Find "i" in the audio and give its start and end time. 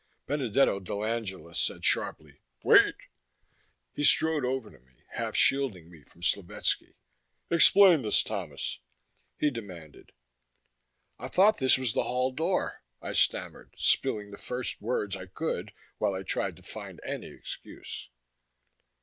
11.19-11.27, 12.99-13.13, 15.15-15.27, 16.15-16.23